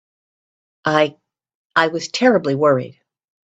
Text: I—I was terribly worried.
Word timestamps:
I—I 0.85 1.87
was 1.89 2.07
terribly 2.07 2.55
worried. 2.55 2.99